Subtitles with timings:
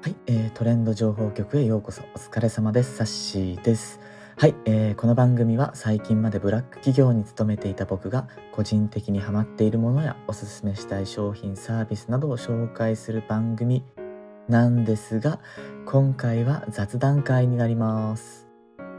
[0.00, 2.02] はい、えー、トレンド情報局へようこそ。
[2.14, 2.98] お疲れ様です。
[2.98, 3.98] サッシーです。
[4.36, 13.82] はい、えー、この番組は最近までブラック企業に勤めていた僕が個人的にハマっているものやおすすめしたい商品サービスなどを紹介する番組
[14.48, 15.40] なんですが
[15.84, 18.46] 今回は雑談会になります。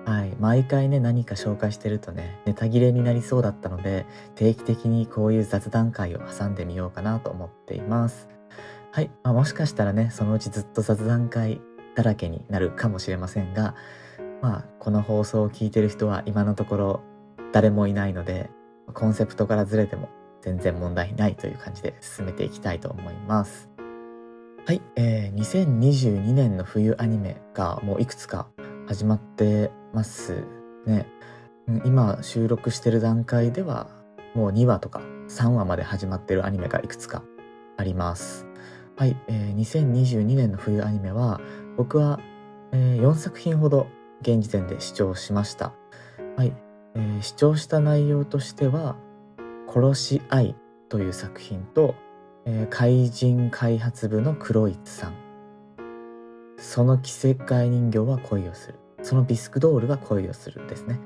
[0.03, 4.05] はい、毎回ね何か紹介してるとねネタ切れになりそうだったので
[4.35, 8.38] 定期的にこういう雑談会を挟んでみようかなと思っています。
[8.99, 11.61] はい、まあ、もしかしたらねそのうちずっと雑談会
[11.95, 13.73] だらけになるかもしれませんが
[14.41, 17.01] まあこの放送を聞いてる人は今のところ
[17.53, 18.49] 誰もいないので
[18.93, 20.09] コンセプトからずれても
[20.41, 23.69] 全然問題ないという感じで進めていきたいと思います。
[24.65, 28.49] はい、えー、2022年の冬アニメがもういくつか
[28.85, 30.43] 始まってます
[30.85, 31.07] ね。
[31.85, 33.87] 今収録してる段階では
[34.35, 37.23] もう2話とか3話まで始まってるアニメがいくつか
[37.77, 38.48] あります。
[38.99, 41.39] はい、えー、2022年の冬アニメは
[41.77, 42.19] 僕は、
[42.73, 43.87] えー、4作品ほど
[44.19, 45.71] 現時点で視聴しました。
[46.35, 46.53] はい、
[46.95, 48.97] えー、視聴した内容としては
[49.73, 50.55] 「殺し合い」
[50.89, 51.95] という作品と、
[52.43, 55.13] えー、怪人開発部の黒いさん。
[56.57, 58.79] その着せ替え人形は恋をする。
[59.01, 60.99] そのビスクドールは恋をするですね。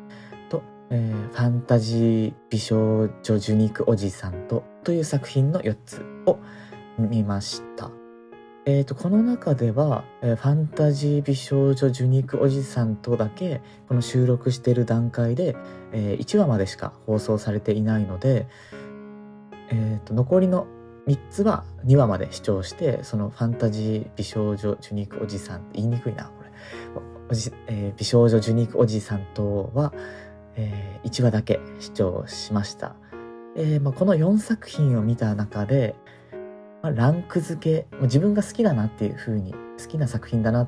[0.50, 6.40] と、えー、ファンタジー美少女受肉おじさんとという作品の4つを
[6.98, 7.92] 見ました。
[8.66, 15.58] えーと、この中では、えー、ファンタジー美少女受肉おじさんとだけこの収録している段階で、
[15.92, 18.48] えー、1話までしか放送されていないので、
[19.70, 20.66] えーと、残りの
[21.08, 26.52] 3つは2話まで視聴してそのファンタジー美少女受肉おじさん言いにくいなこれ
[27.30, 29.94] おじ、えー、美少女受肉おじさんとは、
[30.56, 32.96] えー、1話だけ視聴しました、
[33.58, 35.96] えーまあ、この4作品を見た中で、
[36.92, 40.68] ランク付け自分が好きだなっていう風に好きな作品だなっ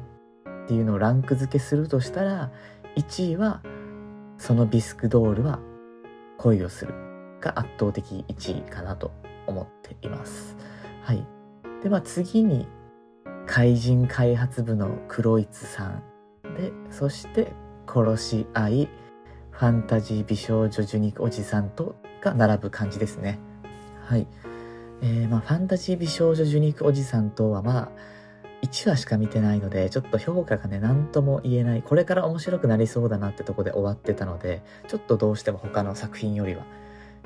[0.68, 2.52] ていうのをランク付けするとしたら
[2.96, 3.62] 1位は
[4.38, 5.60] そのビスクドールは
[6.38, 6.94] 恋をする
[7.42, 9.12] が圧倒的1位かなと
[9.48, 10.58] 思っています。
[11.04, 11.26] はい。
[11.84, 12.68] で、まあ次に
[13.46, 16.04] 怪人開発部の黒いつさん
[16.56, 17.52] で、そして
[17.88, 18.90] 殺し合い、
[19.52, 23.40] ファンタジー美少女受肉おじさんとが並ぶ感じですね。
[24.06, 24.28] はい。
[25.02, 27.92] えー、まあ、ファンタジー美少女受肉おじさんとはまあ、
[28.64, 36.66] 1話しか見てないので、ちょっと評価がね、何とも言えない、これから面白くなりそうだなってとこで終わってたので、ちょっとどうしても他の作品よりは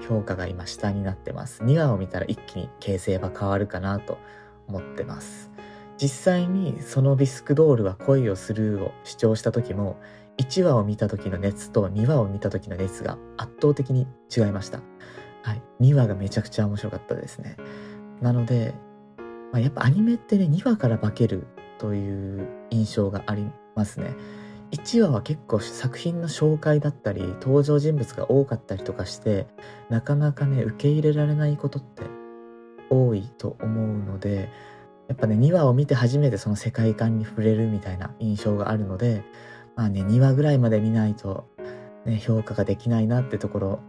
[0.01, 1.63] 評価が今下になってます。
[1.63, 4.17] 2話を見たら一気に形勢は変わるかなと
[4.67, 5.49] 思ってます。
[5.97, 9.97] 実際にそのビスクドールは恋をするを主張した時も、
[10.37, 14.79] 1話を見た時の熱と2話を見た時の熱が圧倒的に違いました。
[15.43, 17.57] はい、2話がめちゃくちゃ面白かったですね。
[18.21, 18.73] なので、
[19.51, 24.15] まあ、やっぱアニメってね、2話から化けるという印象がありますね。
[24.71, 29.47] 1話は結構作品の紹介だったり、登場人物が多かったりとかして、
[29.89, 32.03] なかなかね、受け入れられないことって
[32.89, 34.49] 多いと思うので、
[35.07, 39.23] やっぱね、2話を見て初めてその世界観に触れるみたいな印象があるので、
[39.75, 41.47] まあね、2話ぐらいまで見ないと、
[42.05, 43.79] ね、評価ができないなってところ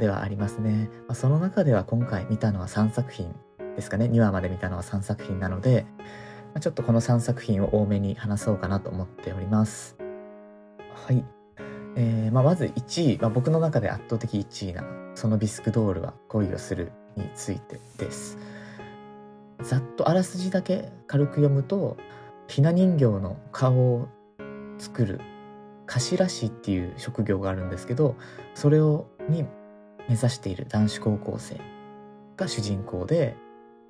[0.00, 0.90] ではありますね。
[1.06, 3.32] まあ、その中では今回見たのは3作品
[3.76, 4.06] ですかね。
[4.06, 6.06] 2話まで見たのは3作品なので、ま
[6.56, 9.96] あ、ちょっとこの3作品を多めに話そうかなと思っております。
[11.06, 11.24] はい。
[11.96, 14.84] えーまあ、まず1位、まあ、僕の中で圧倒的1位な、
[15.14, 18.38] そのビスクドールは恋をするについてです。
[19.62, 21.96] ざっとあらすじだけ軽く読むと、
[22.48, 24.08] ひな人形の顔を
[24.78, 25.20] 作る
[25.86, 28.16] 頭師っていう職業があるんですけど、
[28.54, 29.44] それをに
[30.10, 31.60] 目指している男子高校生
[32.36, 33.36] が主人公で、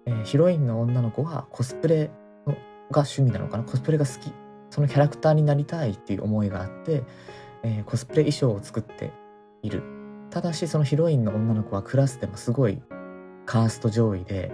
[0.05, 2.11] えー、ヒロインの女の子はコスプレ
[2.47, 2.53] の
[2.91, 3.65] が趣味なのかな？
[3.65, 4.31] コスプレが好き。
[4.69, 7.03] そのキャラクターになりたいっていう思いがあって、
[7.65, 9.13] えー、コスプレ衣装を作って
[9.63, 9.83] いる。
[10.31, 12.83] ただしそのヒロインの女の子はクラスでもすごい
[13.47, 14.53] カースト上位で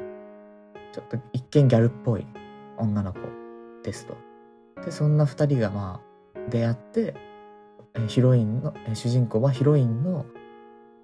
[0.93, 2.27] ちょっと一見ギャルっぽい
[2.79, 3.19] 女の子
[3.83, 4.17] ですと。
[4.85, 6.01] でそんな2人がま
[6.35, 7.15] あ出会って
[8.07, 10.25] ヒロインの主人公はヒロインの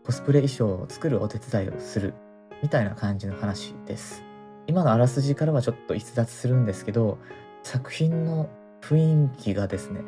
[0.05, 2.15] コスプレ衣装を作るお手伝いをする
[2.63, 4.25] みたいな感じの話です。
[4.67, 7.19] 今のあらすじからはちょっと逸脱するんですけど
[7.63, 8.49] 作品の
[8.81, 10.01] 雰囲気がですね、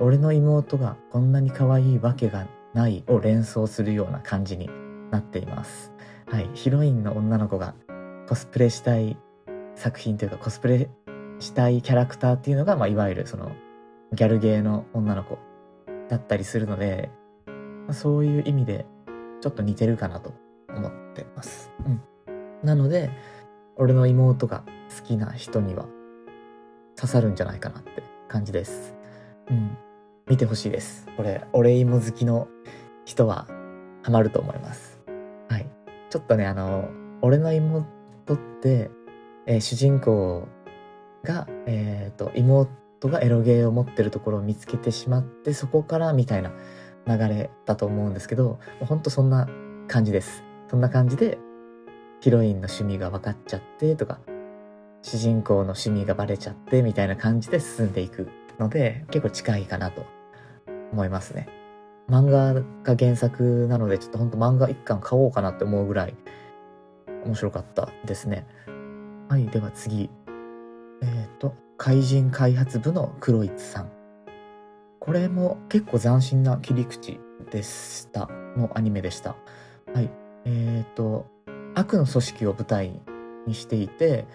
[0.00, 4.68] 俺の妹がこんなに可愛いわけがないを連想するような感じに
[5.10, 5.92] なっています。
[6.26, 7.74] はい、ヒロインの女の子が
[8.28, 9.16] コスプレしたい
[9.74, 10.90] 作品というかコスプレ
[11.38, 13.52] したいキャラクターっていうのが、まあ、いわゆるその
[14.12, 15.38] ギャルゲーの女の子
[16.08, 17.10] だったりするので
[17.88, 18.86] まそういう意味で
[19.40, 20.34] ちょっと似てるかなと
[20.68, 21.70] 思ってます。
[21.86, 22.00] うん。
[22.62, 23.10] なので、
[23.76, 24.64] 俺の妹が
[24.96, 25.86] 好きな人には、
[26.96, 28.94] 刺さるんじゃないかなって感じです。
[29.50, 29.76] うん。
[30.28, 31.08] 見てほしいです。
[31.16, 32.48] これ、俺芋好きの
[33.04, 33.46] 人は
[34.02, 35.00] ハマると思います。
[35.48, 35.66] はい。
[36.10, 36.88] ちょっとね、あの、
[37.22, 37.86] 俺の妹
[38.34, 38.90] って、
[39.46, 40.48] えー、主人公
[41.24, 46.52] が、えっ、ー、と、妹がエロゲーを持ってるところを見つけてしまって、そこからみたいな
[47.08, 49.48] 流れだと思うんですけど、ほんとそんな
[49.88, 50.44] 感じです。
[50.68, 51.38] そんな感じで、
[52.20, 54.20] ヒロインの趣味が分かっちゃってとか、
[55.02, 58.28] 主人公の趣味がバレちゃってみたいな感じで進んでいく
[58.58, 60.04] ので、結構近いかなと
[60.92, 61.48] 思いますね。
[62.10, 66.14] 漫画が原作なので、ちょっとほんと漫画一巻買おうかなって思うぐらい
[67.24, 68.46] 面白かったですね。
[69.28, 70.10] はい、では次。
[71.02, 73.97] えっ、ー、と、怪人開発部の黒市さん。
[75.08, 77.18] これも結構斬新な切り口
[77.50, 78.28] でした。
[78.58, 79.36] のアニメでした。
[79.94, 80.10] はい。
[80.44, 81.26] えっ、ー、と、
[81.74, 83.00] 悪の組織を舞台
[83.46, 84.26] にしていて、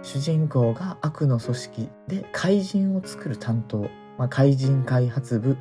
[0.00, 5.58] 主人公が悪の組織で怪人を作る担当、まあ、怪人開発部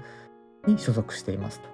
[0.65, 1.67] に所属していますと。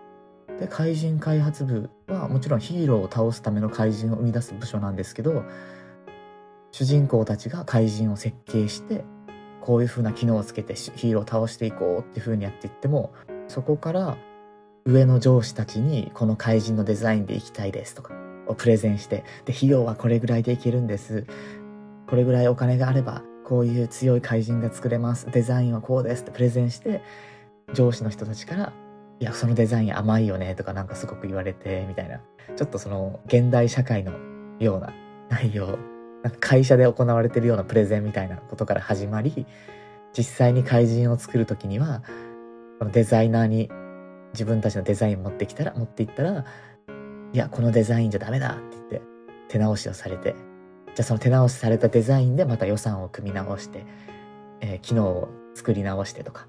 [0.59, 5.44] で怪人開発部はもちろんヒーローを倒すための怪人を生み出す部署なんですけど
[6.71, 9.06] 主人公たちが怪人を設計して
[9.62, 13.14] こういう風な機能をつけてヒーローを倒していこうっていう風にやっていっても
[13.48, 14.18] そこから
[14.86, 18.14] 上の上司たちにこの怪人のデザインでいきたいですとか
[18.48, 21.26] をプレゼンしてで費用はこれぐらいでいけるんです
[22.08, 27.02] これぐらいお金があればこういう強い怪人が作れますデザインはこうですってプレゼンして
[27.74, 28.74] 上司の人たちから
[29.22, 32.22] いや、そのデザイン甘いよねとかなんかすごく言われて、みたいな。
[32.56, 34.14] ちょっとその現代社会の
[34.60, 34.94] ような
[35.30, 35.78] 内容、
[36.39, 39.45] 会社で行われてるようなプレゼンみたいなことから始まり、
[40.18, 42.04] 実際に怪人を作る時には、
[42.80, 43.69] このデザイナーに
[44.33, 46.45] 自分たちのデザイン持ってきたら、持っていったら、
[47.33, 49.01] いや、このデザインじゃダメだって言って
[49.48, 50.36] 手直しをされて、
[50.95, 53.86] じゃあその手直しされたデザインでまた予算を組み直して、
[54.62, 56.48] えー、機能を作り直してとか。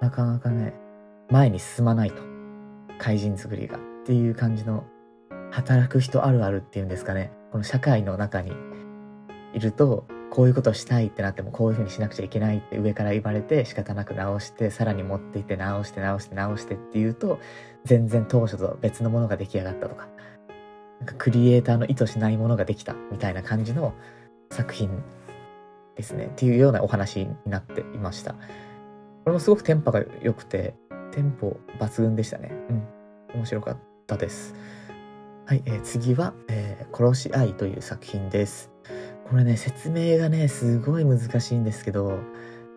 [0.00, 0.74] なかなかね、
[1.30, 2.22] 前に進まないと。
[2.98, 3.78] 怪人作りが。
[3.78, 4.84] っていう感じの、
[5.50, 7.32] 働く人あるあるっていうんですかね。
[7.50, 8.52] この社会の中に
[9.54, 17.40] いると、こういうことしたいってなってもこういうふうにしなくちゃいけないって上から言われて仕方なく直してさらに持っていって直して直して直してっていうと
[17.84, 20.06] 全然当初と別のものが出来上がったとか
[21.00, 23.92] なんかクリエイターの意図しないものができたみたいな感じの
[24.52, 25.02] 作品
[25.96, 28.38] ですねっていうようなお話になっていましたこ
[29.26, 30.74] れもすごくテンポが良くて
[31.10, 32.50] テンポ抜群でしたね。
[32.70, 32.88] うん。
[33.34, 33.76] 面白かっ
[34.06, 34.54] たです。
[35.50, 38.70] はい、えー、次は、えー、殺し合いという作品です。
[39.28, 42.20] これね、説明がね、すごい難しいんですけど、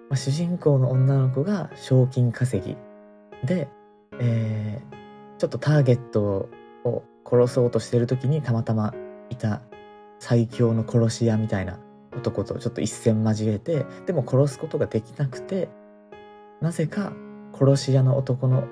[0.09, 2.75] まあ、主人公の女の子が賞金稼ぎ
[3.45, 3.69] で、
[4.19, 6.49] えー、ちょっとターゲット
[6.83, 8.95] を殺そうとしてる時にたまたま
[9.29, 9.61] いた
[10.17, 11.77] 最強の殺し屋みたいな
[12.17, 15.69] 男とちょっと一戦交えて、でも殺すことができなくて、
[16.59, 17.13] なぜか
[17.53, 18.63] 殺し屋の男の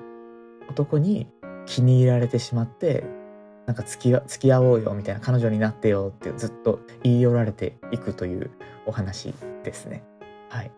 [0.68, 1.28] 男に
[1.66, 3.21] 気に入られてしまって
[3.66, 8.50] なんか付き付き合おうよみたいな彼女になってよってずっと言い寄られていくという
[8.86, 10.04] お話ですね。
[10.48, 10.72] はい。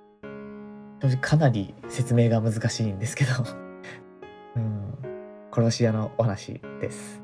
[1.21, 3.33] かなり説明が難しいんですけど
[4.57, 4.95] うん、
[5.53, 7.23] 殺し屋のお話です。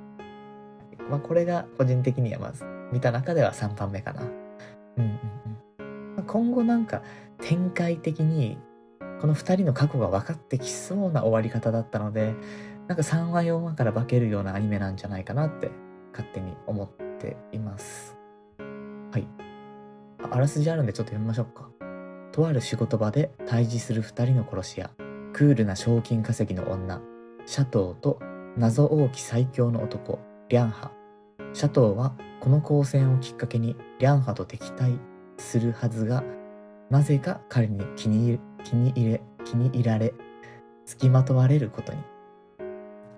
[1.09, 4.23] まあこれが個人的にはまず見た中では3番目かな。
[4.23, 4.31] うん
[4.99, 5.19] うん
[6.19, 6.25] うん。
[6.25, 7.03] 今後なんか
[7.41, 8.59] 展開的に
[9.21, 12.35] この2人の過去が分かってきそうな終わり方だったので、
[12.91, 15.71] なんか3話4話から化けるようなアニメなんじゃないかなって
[16.11, 18.17] 勝手に思っています。
[19.13, 19.29] はい。
[20.29, 21.71] あらすじあるんでちょっと読みましょうか。
[22.33, 24.91] とある仕事場で対峙する2人の殺し屋、
[25.33, 27.01] クールな賞金稼ぎの女、
[27.47, 28.19] シャトーと
[28.57, 30.19] 謎多き最強の男、
[30.49, 30.91] リャンハ。
[31.53, 34.99] シャトーはこの交戦をきっかけにリャンハと敵対
[35.39, 36.25] するはずが、
[36.91, 40.13] なぜか彼に気に入気に入れ、気に入られ、
[40.87, 42.01] 付きまとわれることに。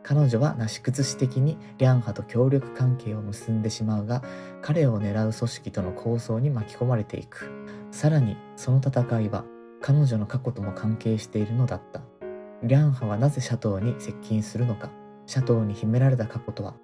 [0.03, 4.23] 彼女はなし崩し的にリャンハと協力関係を結んでしまうが、
[4.61, 7.51] 彼を狙う組織との抗争に巻き込まれていく。
[7.91, 9.45] さらに、その戦いは
[9.81, 12.03] 彼女の過去とも関係しているのだった。
[12.63, 14.91] リャンハはなぜシャトーに接近するのか、
[15.27, 16.75] シャトーに秘められた過去とは、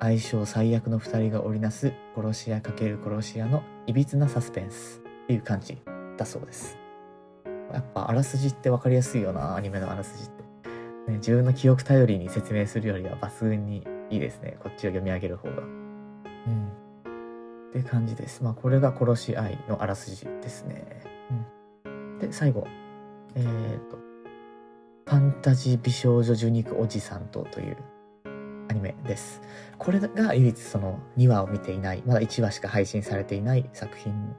[0.00, 5.78] 相性最悪の二人が織りなす殺し屋×殺し屋のいびつなサスペンスっていう感じ
[6.16, 6.76] だそうです。
[7.72, 10.35] やっぱあらすじって分かりやすいよな、アニメのあらすじって。
[11.08, 14.56] ね、自分の記憶頼りに説明するよりは抜群にいいですね。
[14.62, 15.62] こっちを読み上げる方が。
[15.62, 16.68] うん。
[17.70, 18.42] って感じです。
[18.42, 20.84] まあこれが殺し合いのあらすじですね。
[21.84, 22.18] うん。
[22.18, 22.66] で、最後。
[23.34, 23.98] えっ、ー、と、
[25.06, 27.76] ファンタジー美少女受肉おじさんとという
[28.68, 29.40] アニメです。
[29.78, 34.34] これが唯一その2話を見ていない、まだ1話しか配信されていない作品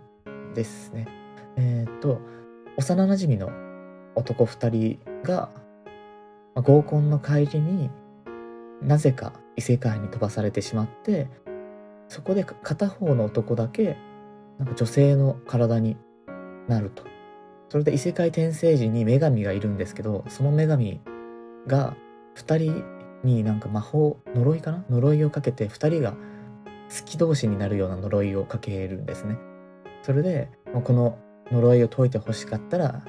[0.54, 1.08] ですね。
[1.56, 2.20] えっ、ー、と、
[2.78, 3.50] 幼なじみの
[4.16, 5.50] 男2人が、
[6.58, 7.92] まあ、合コンの帰りに
[8.82, 11.30] なぜか異世界に飛ばされてしまって
[12.08, 13.96] そこで片方の男だけ
[14.58, 15.98] なんか女性の体に
[16.68, 17.04] なると。
[17.70, 21.00] それで異世界転生時に女神がいるんですけどその女神
[21.68, 21.96] が
[22.38, 22.84] 2人
[23.24, 24.84] になんか魔法呪いかな？
[24.90, 29.38] 呪いをかけて2人が好き同士になるような呪いをかけるんですね。
[30.02, 31.20] それでこの
[31.52, 33.04] 呪いを解いてほしかったら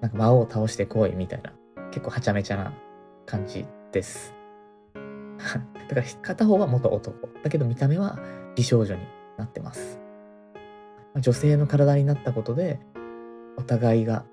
[0.00, 1.52] なんか魔王を倒してこいみたいな。
[1.90, 2.72] 結構はちゃめちゃな
[3.26, 4.34] 感じです
[4.94, 8.18] だから片方は元男だけど見た目は
[8.54, 9.02] 美少女に
[9.36, 10.00] なってます
[11.16, 12.80] 女性の体になったことで
[13.56, 14.24] お互いが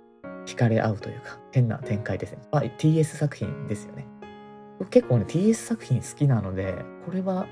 [0.45, 2.39] 惹かれ合うというか変な展開ですね。
[2.51, 4.05] あ TS 作品ですよね。
[4.79, 7.47] 僕結構ね TS 作品好きなのでこれは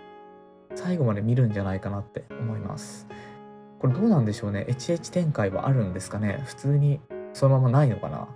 [0.75, 3.07] 最後まで見るんじゃないかなって思います。
[3.79, 6.99] これどうなんでしょうね HH 展開はあるんですかね普通に
[7.33, 8.27] そのままないのかな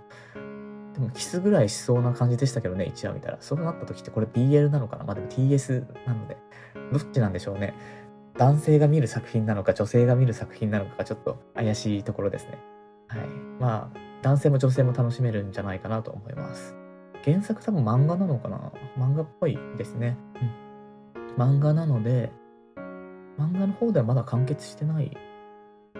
[0.96, 5.04] でもキスぐらいしそうな感じでしたけどね1話見たらそうなった時ってこれ BL なのかな？
[5.04, 6.36] まあでも TS なので
[6.92, 7.74] どっちなんでしょうね
[8.38, 12.58] 男性が見る作品なのか女性が見る作品なのかがちょっと怪しいところですね
[13.08, 13.28] はい。
[13.60, 16.74] まあ、男性も女性も楽しめるんじゃないかなと思います。
[17.24, 18.72] 原作多分漫画なのかな？
[18.98, 20.16] 漫画っぽいですね。
[21.16, 21.42] うん。
[21.42, 22.32] 漫画なので、
[23.38, 25.16] 漫画の方ではまだ完結してない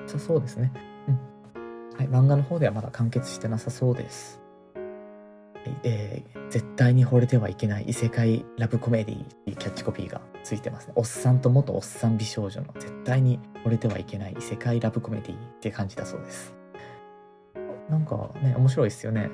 [0.06, 0.72] さそうですね。
[1.08, 1.96] うん。
[1.96, 4.40] はい、漫画の方ではまだ完結してなさそうです。
[5.82, 10.92] えー、絶対に惚れてはいけない異世界ラブコメディっていうキャッチコピーがついてますね。
[10.96, 16.54] おっさんと元おっさん美少女の絶対に惚れてはいけない異世界ラブコメディって感じだそうです。
[17.88, 19.30] なんかね、面白いですよね。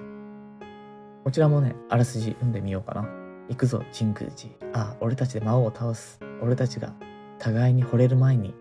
[1.25, 3.09] こちらもね、あらすじ読んでみようかな。
[3.49, 4.55] 行くぞ、神宮寺。
[4.73, 6.21] ああ、俺たちで魔王を倒す。
[6.43, 6.93] 俺たちが
[7.39, 8.55] 互いに惚れる前に、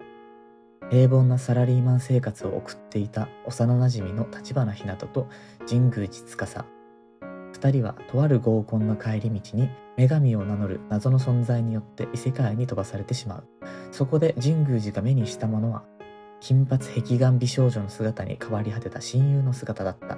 [0.90, 5.28] 平凡なサラリーマン生活を送っていた幼なじみの立花ひなとと
[5.68, 6.66] 神宮寺司。
[7.62, 13.44] 二人はとある合コンの帰り道に女神を名乗る謎の存在によって異世界に飛ばされてしまう。
[13.92, 15.84] そこで神宮寺が目にしたものは
[16.40, 20.18] 金髪壁眼美少女の姿に変わり果てた親友の姿だった。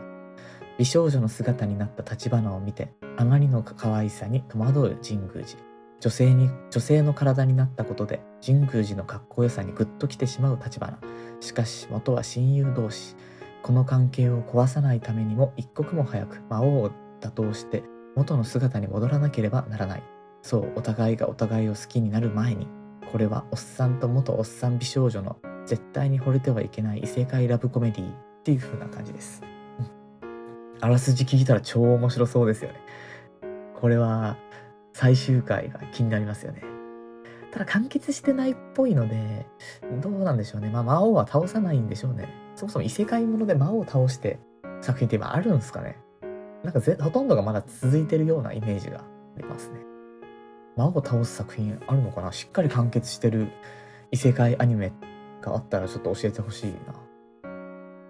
[0.80, 5.60] 美少女の姿になった立花を見て、あまりの可愛さに戸惑う神宮寺。
[6.00, 10.98] 女性に、女性の体になったことで、神宮寺のかっこよさにグッと来てしまう立花。
[11.42, 13.16] しかし、元は親友同士。
[13.62, 16.92] この関係を壊さないためにも一刻も早く魔王を
[17.24, 17.84] 打倒して
[18.16, 20.04] 元の姿に戻らなければならない。
[20.42, 22.68] そう、お互いがお互いを好きになる前に、
[23.12, 29.42] これはおっさんと元おっさん美少女の絶対に惚れてはいけない異世界ラブコメディっていう風な感じです。
[30.82, 32.80] あらすじ聞いたら超面白そうですよね。
[33.80, 34.38] これは
[34.92, 36.62] 最終回が気になりますよね。
[37.52, 39.46] ただ完結してないっぽいので、
[40.02, 40.70] どうなんでしょうね。
[40.70, 42.28] まあ魔王は倒さないんでしょうね。
[42.56, 44.40] そもそも異世界もので魔王を倒して
[44.82, 45.98] 作品って今あるんですかね。
[46.64, 49.04] なんかぜほとんどがまだ続いてるようなイメージがあ
[49.38, 49.80] りますね。
[50.76, 52.32] 魔王を倒す作品あるのかな？
[52.32, 53.50] しっかり完結してる
[54.12, 54.92] 異世界アニメ
[55.42, 56.96] があったらちょっと教えてほしいな。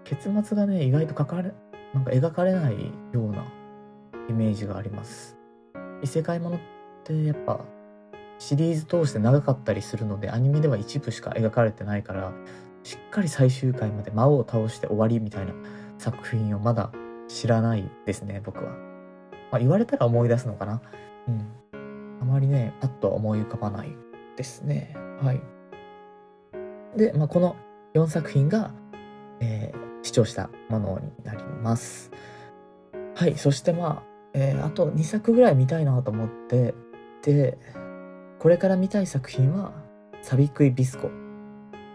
[0.04, 1.52] 結末がね、意外と書かれ、
[1.94, 2.74] なんか描かれない
[3.12, 3.44] ような
[4.28, 5.36] イメージがあります。
[6.02, 6.60] 異世界ものっ
[7.04, 7.60] てやっぱ
[8.38, 12.32] シリーズ通して長かったりするのでアニメでは一部しか描かれてないから
[12.82, 15.54] しっかり最終回まで魔王を倒して終わりみたいな
[15.98, 16.90] 作品をまだ
[17.34, 18.70] 知らないですね僕は、
[19.50, 20.80] まあ、言われたら思い出すのかな。
[21.26, 22.20] うん。
[22.22, 23.92] あまりねパッと思い浮かばない
[24.36, 24.96] ですね。
[25.20, 25.40] はい。
[26.96, 27.56] で、まあ、この
[27.94, 28.72] 4作品が、
[29.40, 32.12] えー、視聴したものになります。
[33.16, 36.72] はい、そしてまあ、えー、あと2作ぐらい見たいなと思って、
[37.22, 37.58] で、
[38.38, 39.72] これから見たい作品は、
[40.22, 41.10] サビクイビスコ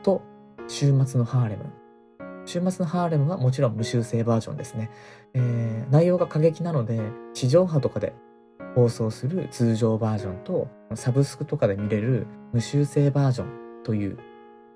[0.04, 0.22] と
[0.68, 1.79] 週末のハーレム。
[2.50, 4.90] 週末のハーレムはもちろん無修正バージョンですね。
[5.36, 7.00] えー、内容が過激なので、
[7.36, 8.14] 地上波とかで
[8.74, 14.18] 放送する通常バージョンと、サブスクとかで見れる無修正バージョンという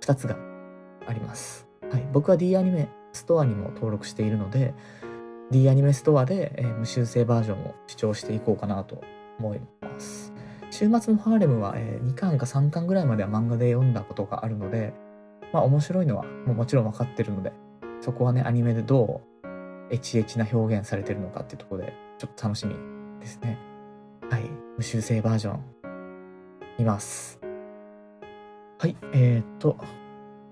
[0.01, 0.37] 2つが
[1.07, 1.67] あります。
[1.89, 4.73] はい、僕は D アニメストアにも登録しているので
[5.51, 9.01] D アニメストアで、えー、無修正バージョンを視聴していこうかなと
[9.39, 10.31] 思います。
[10.69, 14.93] 週末のハーレムは、えー、2巻か3巻ぐらいまでは漫画で読んだことがあるので、
[15.51, 17.53] まあ面白いのはもうもちろん分かってるので、
[18.03, 22.75] そこはね、アニメでどうエチエチな表現されてるのかっていうところで、ちょっと楽しみ
[23.21, 23.57] ですね。
[24.29, 24.41] はい、
[24.75, 25.63] 無修正バージョン、
[26.79, 27.39] 見ます。
[28.77, 29.77] はい、えー、っと、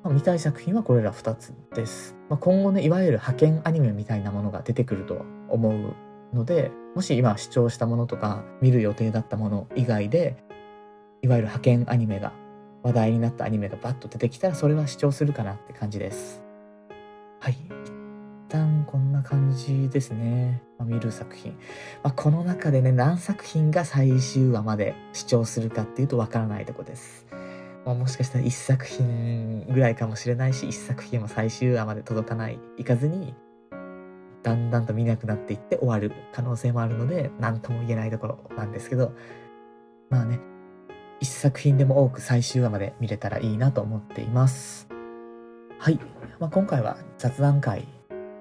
[0.01, 2.15] まあ、見たい作品はこれら2つです。
[2.29, 5.93] まあ、今後ね、いわゆる派遣アニメみたいなものが出てくると思う
[6.33, 10.37] ので、もし今視聴したものとか見る予定だったもの以外で、
[11.21, 12.31] いわゆる派遣アニメが、
[12.81, 16.40] 話題になったアニメがバッと出てきたら、それは視聴するかなって感じです。
[17.41, 17.53] はい。
[17.53, 20.61] 一旦こんな感じですね。
[20.77, 21.53] まあ、見る作品。
[22.03, 27.25] まあ、この中でね、何作品が最終話まで視聴するかっていうとわからないとこです。
[27.83, 33.33] まあ、もしかしたら1作品ぐらいかもしれないし、1作品も最終話まで届かない、いかずに、
[34.43, 39.13] だんだんと見なくなっていって終わる可能性もあるので、何とも言えないところなんですけど、
[40.11, 40.39] まあね、
[41.21, 44.90] 1作品でも多く最終話まで見れたらいいなと思っています。
[45.81, 45.99] はい。
[46.37, 47.87] まあ、今回は雑談会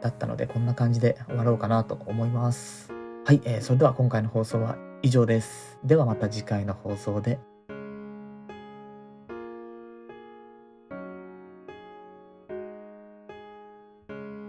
[0.02, 2.92] だったので、こんな感じで終わろうかなと思います。
[3.24, 3.40] はい。
[3.46, 5.78] えー、それでは今回の放送は以上です。
[5.82, 7.38] ではまた次回の放送で